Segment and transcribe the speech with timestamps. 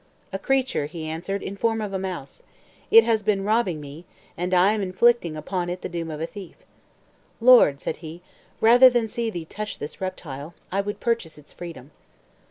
[0.33, 2.41] "A creature," he answered, "in form of a mouse.
[2.89, 4.03] It has been robbing me,
[4.35, 6.55] and I am inflicting upon it the doom of a thief."
[7.39, 8.23] "Lord," said he,
[8.59, 11.91] "rather than see thee touch this reptile, I would purchase its freedom."